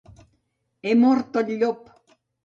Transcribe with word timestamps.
He 0.85 0.93
mort 1.01 1.37
el 1.41 1.51
llop! 1.59 1.93